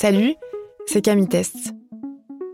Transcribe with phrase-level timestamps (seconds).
[0.00, 0.36] Salut,
[0.86, 1.72] c'est Camille Test.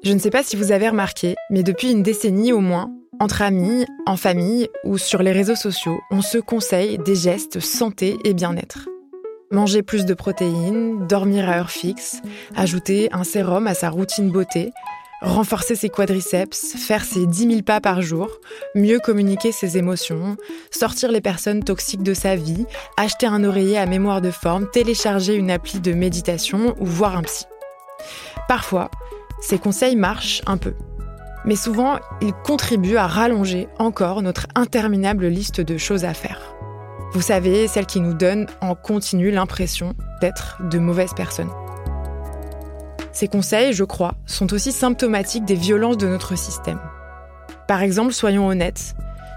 [0.02, 2.90] Je ne sais pas si vous avez remarqué, mais depuis une décennie au moins,
[3.20, 8.16] entre amis, en famille ou sur les réseaux sociaux, on se conseille des gestes santé
[8.24, 8.88] et bien-être.
[9.50, 12.22] Manger plus de protéines, dormir à heure fixe,
[12.56, 14.72] ajouter un sérum à sa routine beauté,
[15.24, 18.28] renforcer ses quadriceps, faire ses 10 000 pas par jour,
[18.74, 20.36] mieux communiquer ses émotions,
[20.70, 22.66] sortir les personnes toxiques de sa vie,
[22.96, 27.22] acheter un oreiller à mémoire de forme, télécharger une appli de méditation ou voir un
[27.22, 27.46] psy.
[28.48, 28.90] Parfois,
[29.40, 30.74] ces conseils marchent un peu.
[31.46, 36.54] Mais souvent, ils contribuent à rallonger encore notre interminable liste de choses à faire.
[37.12, 41.50] Vous savez, celles qui nous donnent en continu l'impression d'être de mauvaises personnes.
[43.14, 46.80] Ces conseils, je crois, sont aussi symptomatiques des violences de notre système.
[47.68, 48.96] Par exemple, soyons honnêtes,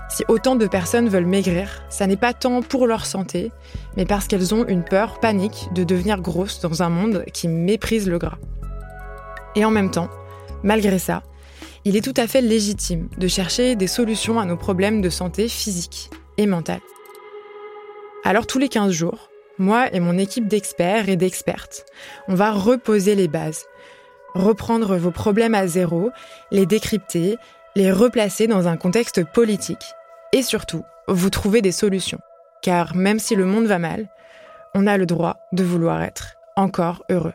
[0.09, 3.51] si autant de personnes veulent maigrir, ça n'est pas tant pour leur santé,
[3.95, 8.09] mais parce qu'elles ont une peur panique de devenir grosses dans un monde qui méprise
[8.09, 8.39] le gras.
[9.55, 10.09] Et en même temps,
[10.63, 11.21] malgré ça,
[11.85, 15.47] il est tout à fait légitime de chercher des solutions à nos problèmes de santé
[15.47, 16.81] physique et mentale.
[18.23, 21.85] Alors tous les 15 jours, moi et mon équipe d'experts et d'expertes,
[22.27, 23.65] on va reposer les bases,
[24.33, 26.11] reprendre vos problèmes à zéro,
[26.51, 27.37] les décrypter,
[27.75, 29.93] les replacer dans un contexte politique
[30.33, 32.19] et surtout, vous trouver des solutions.
[32.61, 34.09] Car même si le monde va mal,
[34.73, 37.33] on a le droit de vouloir être encore heureux.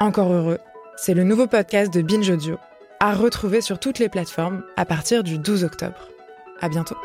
[0.00, 0.58] Encore heureux,
[0.96, 2.58] c'est le nouveau podcast de Binge Audio,
[3.00, 6.08] à retrouver sur toutes les plateformes à partir du 12 octobre.
[6.60, 6.96] À bientôt.